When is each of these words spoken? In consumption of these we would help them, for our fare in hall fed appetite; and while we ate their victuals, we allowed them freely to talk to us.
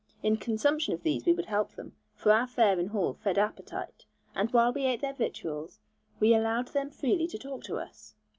In 0.23 0.37
consumption 0.37 0.95
of 0.95 1.03
these 1.03 1.27
we 1.27 1.33
would 1.33 1.45
help 1.45 1.73
them, 1.75 1.95
for 2.15 2.31
our 2.31 2.47
fare 2.47 2.79
in 2.79 2.87
hall 2.87 3.13
fed 3.13 3.37
appetite; 3.37 4.07
and 4.33 4.51
while 4.51 4.73
we 4.73 4.85
ate 4.85 5.01
their 5.01 5.13
victuals, 5.13 5.79
we 6.19 6.33
allowed 6.33 6.69
them 6.69 6.89
freely 6.89 7.27
to 7.27 7.37
talk 7.37 7.63
to 7.65 7.75
us. 7.77 8.15